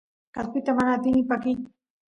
kaspita 0.35 0.69
mana 0.77 0.91
atini 0.97 1.21
pakiy 1.29 1.57